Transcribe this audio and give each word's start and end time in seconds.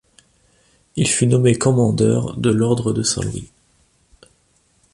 Il 0.95 1.07
fut 1.07 1.27
nommé 1.27 1.53
commandeur 1.53 2.35
de 2.35 2.49
l'Ordre 2.49 2.91
de 2.91 3.03
Saint-Louis. 3.03 3.51